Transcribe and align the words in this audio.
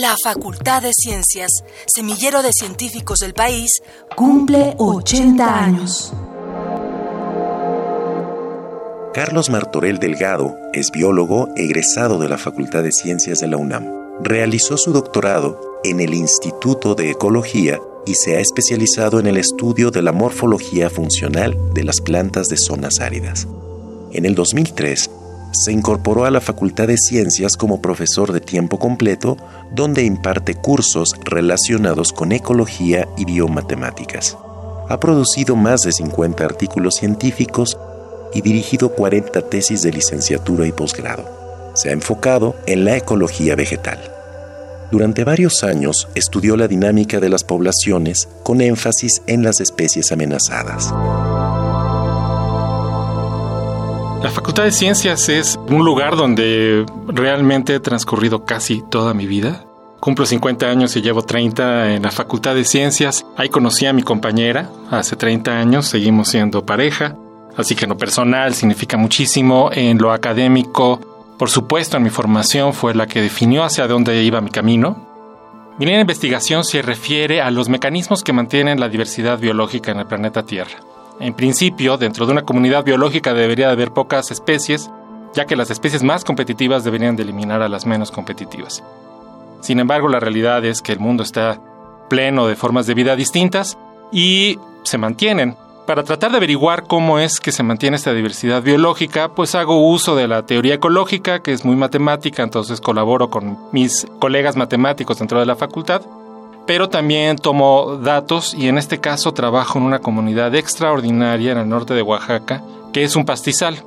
La 0.00 0.14
Facultad 0.22 0.82
de 0.82 0.92
Ciencias, 0.92 1.50
semillero 1.92 2.40
de 2.44 2.50
científicos 2.52 3.18
del 3.18 3.34
país, 3.34 3.82
cumple 4.14 4.76
80 4.78 5.64
años. 5.64 6.12
Carlos 9.12 9.50
Martorell 9.50 9.98
Delgado 9.98 10.56
es 10.72 10.92
biólogo 10.92 11.48
egresado 11.56 12.20
de 12.20 12.28
la 12.28 12.38
Facultad 12.38 12.84
de 12.84 12.92
Ciencias 12.92 13.40
de 13.40 13.48
la 13.48 13.56
UNAM. 13.56 13.88
Realizó 14.22 14.76
su 14.76 14.92
doctorado 14.92 15.80
en 15.82 15.98
el 15.98 16.14
Instituto 16.14 16.94
de 16.94 17.10
Ecología 17.10 17.80
y 18.06 18.14
se 18.14 18.36
ha 18.36 18.40
especializado 18.40 19.18
en 19.18 19.26
el 19.26 19.36
estudio 19.36 19.90
de 19.90 20.02
la 20.02 20.12
morfología 20.12 20.90
funcional 20.90 21.56
de 21.74 21.82
las 21.82 22.00
plantas 22.00 22.46
de 22.46 22.56
zonas 22.56 23.00
áridas. 23.00 23.48
En 24.12 24.26
el 24.26 24.36
2003, 24.36 25.10
se 25.52 25.72
incorporó 25.72 26.24
a 26.24 26.30
la 26.30 26.40
Facultad 26.40 26.88
de 26.88 26.98
Ciencias 26.98 27.56
como 27.56 27.80
profesor 27.80 28.32
de 28.32 28.40
tiempo 28.40 28.78
completo, 28.78 29.36
donde 29.72 30.04
imparte 30.04 30.54
cursos 30.54 31.14
relacionados 31.24 32.12
con 32.12 32.32
ecología 32.32 33.08
y 33.16 33.24
biomatemáticas. 33.24 34.36
Ha 34.88 35.00
producido 35.00 35.56
más 35.56 35.82
de 35.82 35.92
50 35.92 36.44
artículos 36.44 36.96
científicos 36.96 37.78
y 38.32 38.42
dirigido 38.42 38.90
40 38.90 39.42
tesis 39.48 39.82
de 39.82 39.92
licenciatura 39.92 40.66
y 40.66 40.72
posgrado. 40.72 41.24
Se 41.74 41.90
ha 41.90 41.92
enfocado 41.92 42.56
en 42.66 42.84
la 42.84 42.96
ecología 42.96 43.54
vegetal. 43.54 43.98
Durante 44.90 45.24
varios 45.24 45.64
años 45.64 46.08
estudió 46.14 46.56
la 46.56 46.66
dinámica 46.66 47.20
de 47.20 47.28
las 47.28 47.44
poblaciones 47.44 48.28
con 48.42 48.60
énfasis 48.60 49.22
en 49.26 49.42
las 49.42 49.60
especies 49.60 50.12
amenazadas. 50.12 50.92
La 54.22 54.30
Facultad 54.30 54.64
de 54.64 54.72
Ciencias 54.72 55.28
es 55.28 55.58
un 55.68 55.84
lugar 55.84 56.16
donde 56.16 56.84
realmente 57.06 57.74
he 57.74 57.80
transcurrido 57.80 58.44
casi 58.44 58.82
toda 58.82 59.14
mi 59.14 59.26
vida. 59.26 59.64
Cumplo 60.00 60.26
50 60.26 60.66
años 60.66 60.96
y 60.96 61.02
llevo 61.02 61.22
30 61.22 61.94
en 61.94 62.02
la 62.02 62.10
Facultad 62.10 62.56
de 62.56 62.64
Ciencias. 62.64 63.24
Ahí 63.36 63.48
conocí 63.48 63.86
a 63.86 63.92
mi 63.92 64.02
compañera 64.02 64.70
hace 64.90 65.14
30 65.14 65.52
años, 65.52 65.86
seguimos 65.86 66.28
siendo 66.28 66.66
pareja. 66.66 67.16
Así 67.56 67.76
que 67.76 67.84
en 67.84 67.90
lo 67.90 67.96
personal 67.96 68.54
significa 68.54 68.96
muchísimo, 68.96 69.70
en 69.72 69.98
lo 69.98 70.12
académico, 70.12 71.00
por 71.38 71.50
supuesto 71.50 71.96
en 71.96 72.02
mi 72.02 72.10
formación 72.10 72.74
fue 72.74 72.96
la 72.96 73.06
que 73.06 73.22
definió 73.22 73.62
hacia 73.62 73.86
dónde 73.86 74.24
iba 74.24 74.40
mi 74.40 74.50
camino. 74.50 75.06
Mi 75.78 75.86
línea 75.86 75.98
de 75.98 76.02
investigación 76.02 76.64
se 76.64 76.82
refiere 76.82 77.40
a 77.40 77.52
los 77.52 77.68
mecanismos 77.68 78.24
que 78.24 78.32
mantienen 78.32 78.80
la 78.80 78.88
diversidad 78.88 79.38
biológica 79.38 79.92
en 79.92 80.00
el 80.00 80.06
planeta 80.06 80.44
Tierra. 80.44 80.87
En 81.20 81.34
principio, 81.34 81.96
dentro 81.96 82.26
de 82.26 82.32
una 82.32 82.44
comunidad 82.44 82.84
biológica 82.84 83.34
debería 83.34 83.70
haber 83.70 83.90
pocas 83.92 84.30
especies, 84.30 84.88
ya 85.34 85.46
que 85.46 85.56
las 85.56 85.70
especies 85.70 86.02
más 86.02 86.24
competitivas 86.24 86.84
deberían 86.84 87.16
de 87.16 87.24
eliminar 87.24 87.60
a 87.60 87.68
las 87.68 87.86
menos 87.86 88.12
competitivas. 88.12 88.84
Sin 89.60 89.80
embargo, 89.80 90.08
la 90.08 90.20
realidad 90.20 90.64
es 90.64 90.80
que 90.80 90.92
el 90.92 91.00
mundo 91.00 91.24
está 91.24 91.60
pleno 92.08 92.46
de 92.46 92.54
formas 92.54 92.86
de 92.86 92.94
vida 92.94 93.16
distintas 93.16 93.76
y 94.12 94.58
se 94.84 94.96
mantienen. 94.96 95.56
Para 95.86 96.04
tratar 96.04 96.30
de 96.30 96.36
averiguar 96.36 96.84
cómo 96.84 97.18
es 97.18 97.40
que 97.40 97.50
se 97.50 97.62
mantiene 97.62 97.96
esta 97.96 98.12
diversidad 98.12 98.62
biológica, 98.62 99.30
pues 99.34 99.54
hago 99.54 99.90
uso 99.90 100.14
de 100.14 100.28
la 100.28 100.46
teoría 100.46 100.74
ecológica, 100.74 101.40
que 101.40 101.52
es 101.52 101.64
muy 101.64 101.76
matemática, 101.76 102.42
entonces 102.42 102.80
colaboro 102.80 103.30
con 103.30 103.58
mis 103.72 104.06
colegas 104.20 104.54
matemáticos 104.54 105.18
dentro 105.18 105.40
de 105.40 105.46
la 105.46 105.56
facultad 105.56 106.02
pero 106.68 106.90
también 106.90 107.36
tomo 107.36 107.96
datos 107.96 108.52
y 108.52 108.68
en 108.68 108.76
este 108.76 109.00
caso 109.00 109.32
trabajo 109.32 109.78
en 109.78 109.86
una 109.86 110.00
comunidad 110.00 110.54
extraordinaria 110.54 111.52
en 111.52 111.58
el 111.58 111.68
norte 111.70 111.94
de 111.94 112.02
Oaxaca, 112.02 112.62
que 112.92 113.04
es 113.04 113.16
un 113.16 113.24
pastizal. 113.24 113.82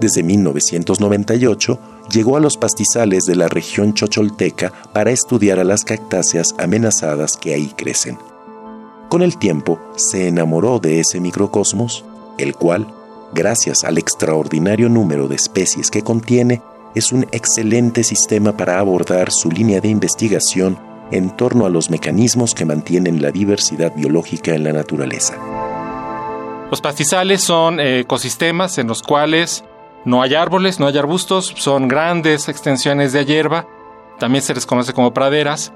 Desde 0.00 0.24
1998 0.24 1.78
llegó 2.10 2.36
a 2.36 2.40
los 2.40 2.56
pastizales 2.56 3.26
de 3.26 3.36
la 3.36 3.46
región 3.46 3.94
chocholteca 3.94 4.72
para 4.92 5.12
estudiar 5.12 5.60
a 5.60 5.64
las 5.64 5.84
cactáceas 5.84 6.52
amenazadas 6.58 7.36
que 7.36 7.54
ahí 7.54 7.72
crecen. 7.76 8.18
Con 9.08 9.22
el 9.22 9.38
tiempo 9.38 9.78
se 9.94 10.26
enamoró 10.26 10.80
de 10.80 10.98
ese 10.98 11.20
microcosmos, 11.20 12.04
el 12.38 12.56
cual, 12.56 12.88
gracias 13.32 13.84
al 13.84 13.98
extraordinario 13.98 14.88
número 14.88 15.28
de 15.28 15.36
especies 15.36 15.92
que 15.92 16.02
contiene, 16.02 16.60
es 16.96 17.12
un 17.12 17.22
excelente 17.30 18.02
sistema 18.02 18.56
para 18.56 18.80
abordar 18.80 19.30
su 19.30 19.48
línea 19.48 19.80
de 19.80 19.90
investigación 19.90 20.90
en 21.12 21.30
torno 21.36 21.66
a 21.66 21.70
los 21.70 21.90
mecanismos 21.90 22.54
que 22.54 22.64
mantienen 22.64 23.22
la 23.22 23.30
diversidad 23.30 23.94
biológica 23.94 24.54
en 24.54 24.64
la 24.64 24.72
naturaleza. 24.72 25.36
Los 26.70 26.80
pastizales 26.80 27.42
son 27.42 27.78
eh, 27.78 28.00
ecosistemas 28.00 28.78
en 28.78 28.88
los 28.88 29.02
cuales 29.02 29.64
no 30.04 30.22
hay 30.22 30.34
árboles, 30.34 30.80
no 30.80 30.86
hay 30.86 30.98
arbustos, 30.98 31.54
son 31.56 31.86
grandes 31.86 32.48
extensiones 32.48 33.12
de 33.12 33.24
hierba, 33.24 33.68
también 34.18 34.42
se 34.42 34.54
les 34.54 34.66
conoce 34.66 34.92
como 34.92 35.12
praderas, 35.12 35.72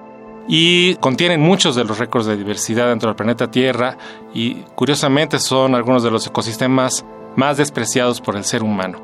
y 0.48 0.94
contienen 0.96 1.40
muchos 1.40 1.74
de 1.74 1.84
los 1.84 1.98
récords 1.98 2.26
de 2.26 2.36
diversidad 2.36 2.88
dentro 2.88 3.08
del 3.08 3.16
planeta 3.16 3.50
Tierra 3.50 3.96
y 4.32 4.54
curiosamente 4.74 5.38
son 5.38 5.74
algunos 5.74 6.02
de 6.02 6.10
los 6.10 6.26
ecosistemas 6.26 7.04
más 7.36 7.56
despreciados 7.56 8.20
por 8.20 8.36
el 8.36 8.44
ser 8.44 8.62
humano. 8.62 9.00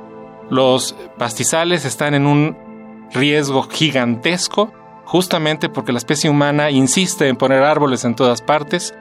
Los 0.51 0.95
pastizales 1.19 1.85
están 1.85 2.15
en 2.15 2.27
un 2.27 2.57
riesgo 3.13 3.63
gigantesco 3.65 4.73
justamente 5.13 5.69
porque 5.69 5.93
la 5.93 5.99
especie 5.99 6.31
humana 6.31 6.71
insiste 6.71 7.29
en 7.29 7.37
poner 7.37 7.63
árboles 7.63 8.07
en 8.07 8.15
todas 8.15 8.41
partes, 8.41 8.95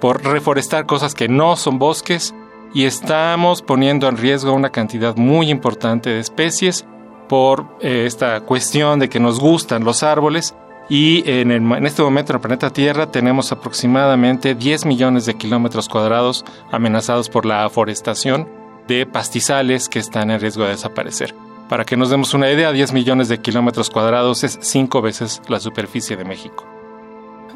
por 0.00 0.24
reforestar 0.24 0.86
cosas 0.86 1.14
que 1.14 1.28
no 1.28 1.56
son 1.56 1.78
bosques, 1.78 2.34
y 2.72 2.86
estamos 2.86 3.60
poniendo 3.60 4.08
en 4.08 4.16
riesgo 4.16 4.54
una 4.54 4.70
cantidad 4.70 5.14
muy 5.14 5.50
importante 5.50 6.08
de 6.08 6.20
especies 6.20 6.86
por 7.28 7.66
eh, 7.82 8.04
esta 8.06 8.40
cuestión 8.40 8.98
de 8.98 9.10
que 9.10 9.20
nos 9.20 9.40
gustan 9.40 9.84
los 9.84 10.02
árboles 10.02 10.54
y 10.88 11.22
en, 11.30 11.50
en, 11.50 11.84
este 11.84 12.00
momento 12.00 12.32
en 12.32 12.36
el 12.36 12.40
planeta 12.40 12.70
Tierra 12.70 13.10
tenemos 13.10 13.52
aproximadamente 13.52 14.54
10 14.54 14.86
millones 14.86 15.26
de 15.26 15.34
kilómetros 15.34 15.86
cuadrados 15.86 16.46
amenazados 16.70 17.28
por 17.28 17.44
la 17.44 17.66
aforestación 17.66 18.48
de 18.88 19.04
pastizales 19.04 19.90
que 19.90 19.98
están 19.98 20.30
en 20.30 20.40
riesgo 20.40 20.64
de 20.64 20.70
desaparecer. 20.70 21.34
Para 21.68 21.84
que 21.84 21.96
nos 21.96 22.10
demos 22.10 22.34
una 22.34 22.50
idea, 22.50 22.72
10 22.72 22.92
millones 22.92 23.28
de 23.28 23.40
kilómetros 23.40 23.90
cuadrados 23.90 24.42
es 24.44 24.58
cinco 24.60 25.00
veces 25.00 25.40
la 25.48 25.60
superficie 25.60 26.16
de 26.16 26.24
México. 26.24 26.66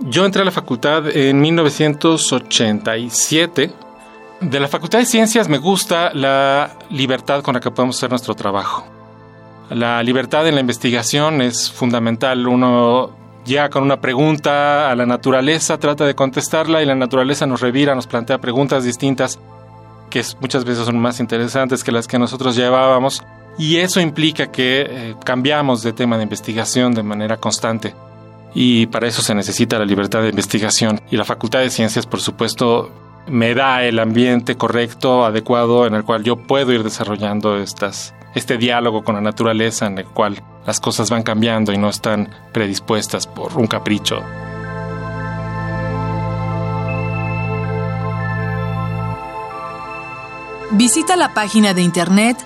Yo 0.00 0.24
entré 0.24 0.42
a 0.42 0.44
la 0.44 0.50
facultad 0.50 1.08
en 1.08 1.40
1987. 1.40 3.70
De 4.40 4.60
la 4.60 4.68
Facultad 4.68 4.98
de 4.98 5.06
Ciencias 5.06 5.48
me 5.48 5.56
gusta 5.58 6.12
la 6.12 6.76
libertad 6.90 7.42
con 7.42 7.54
la 7.54 7.60
que 7.60 7.70
podemos 7.70 7.96
hacer 7.96 8.10
nuestro 8.10 8.34
trabajo. 8.34 8.86
La 9.70 10.02
libertad 10.02 10.46
en 10.46 10.54
la 10.54 10.60
investigación 10.60 11.40
es 11.40 11.72
fundamental. 11.72 12.46
Uno 12.46 13.12
llega 13.46 13.70
con 13.70 13.82
una 13.82 14.00
pregunta 14.00 14.90
a 14.90 14.94
la 14.94 15.06
naturaleza, 15.06 15.78
trata 15.78 16.04
de 16.04 16.14
contestarla 16.14 16.82
y 16.82 16.86
la 16.86 16.94
naturaleza 16.94 17.46
nos 17.46 17.62
revira, 17.62 17.94
nos 17.94 18.06
plantea 18.06 18.38
preguntas 18.38 18.84
distintas 18.84 19.38
que 20.10 20.22
muchas 20.40 20.64
veces 20.64 20.84
son 20.84 20.98
más 20.98 21.18
interesantes 21.18 21.82
que 21.82 21.92
las 21.92 22.06
que 22.06 22.18
nosotros 22.18 22.54
llevábamos 22.54 23.24
y 23.58 23.76
eso 23.78 24.00
implica 24.00 24.50
que 24.50 24.86
eh, 24.88 25.14
cambiamos 25.24 25.82
de 25.82 25.92
tema 25.92 26.16
de 26.16 26.24
investigación 26.24 26.94
de 26.94 27.02
manera 27.02 27.38
constante. 27.38 27.94
Y 28.54 28.86
para 28.86 29.06
eso 29.06 29.22
se 29.22 29.34
necesita 29.34 29.78
la 29.78 29.84
libertad 29.84 30.22
de 30.22 30.28
investigación. 30.28 31.00
Y 31.10 31.16
la 31.16 31.24
Facultad 31.24 31.60
de 31.60 31.70
Ciencias, 31.70 32.06
por 32.06 32.20
supuesto, 32.20 32.90
me 33.26 33.54
da 33.54 33.82
el 33.84 33.98
ambiente 33.98 34.56
correcto, 34.56 35.24
adecuado, 35.24 35.86
en 35.86 35.94
el 35.94 36.04
cual 36.04 36.22
yo 36.22 36.36
puedo 36.36 36.72
ir 36.72 36.82
desarrollando 36.82 37.56
este 37.58 38.58
diálogo 38.58 39.04
con 39.04 39.14
la 39.14 39.20
naturaleza, 39.20 39.86
en 39.86 39.98
el 39.98 40.06
cual 40.06 40.42
las 40.66 40.80
cosas 40.80 41.10
van 41.10 41.22
cambiando 41.22 41.72
y 41.72 41.78
no 41.78 41.88
están 41.88 42.30
predispuestas 42.52 43.26
por 43.26 43.56
un 43.56 43.66
capricho. 43.66 44.22
Visita 50.72 51.16
la 51.16 51.32
página 51.32 51.74
de 51.74 51.82
internet 51.82 52.45